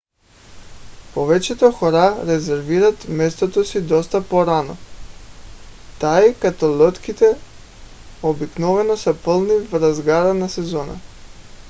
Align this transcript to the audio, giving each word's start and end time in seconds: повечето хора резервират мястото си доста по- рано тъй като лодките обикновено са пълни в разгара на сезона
повечето 1.13 1.71
хора 1.71 2.23
резервират 2.27 3.07
мястото 3.09 3.63
си 3.65 3.81
доста 3.81 4.29
по- 4.29 4.47
рано 4.47 4.77
тъй 5.99 6.33
като 6.33 6.65
лодките 6.79 7.35
обикновено 8.23 8.97
са 8.97 9.15
пълни 9.23 9.57
в 9.65 9.73
разгара 9.81 10.33
на 10.33 10.49
сезона 10.49 10.99